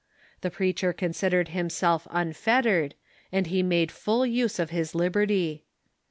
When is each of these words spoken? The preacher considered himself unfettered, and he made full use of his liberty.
The 0.41 0.49
preacher 0.49 0.93
considered 0.93 1.49
himself 1.49 2.07
unfettered, 2.09 2.95
and 3.31 3.45
he 3.45 3.61
made 3.61 3.91
full 3.91 4.25
use 4.25 4.57
of 4.57 4.71
his 4.71 4.95
liberty. 4.95 5.63